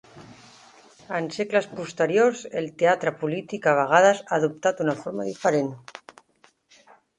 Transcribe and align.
En 1.17 1.27
segles 1.35 1.67
posteriors, 1.79 2.41
el 2.63 2.71
teatre 2.81 3.13
polític 3.25 3.69
a 3.73 3.75
vegades 3.81 4.25
ha 4.31 4.35
adoptat 4.41 4.83
una 4.89 4.99
forma 5.05 5.29
diferent. 5.31 5.73